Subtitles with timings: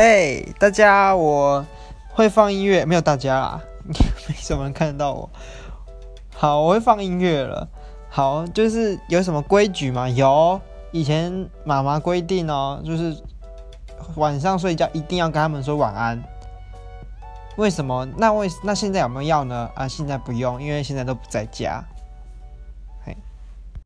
[0.00, 1.66] 嘿，大家，我
[2.10, 3.60] 会放音乐，没有大家啦，
[4.28, 5.28] 没什么人看得到我。
[6.32, 7.68] 好，我会放音乐了。
[8.08, 10.08] 好，就是有什么规矩吗？
[10.08, 10.60] 有，
[10.92, 13.16] 以前妈妈规定哦，就是
[14.14, 16.22] 晚上睡觉一定要跟他们说晚安。
[17.56, 18.06] 为什么？
[18.16, 19.68] 那为那现在有没有要呢？
[19.74, 21.84] 啊，现在不用，因为现在都不在家。